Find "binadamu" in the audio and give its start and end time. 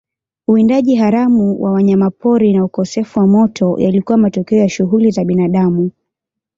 5.25-5.91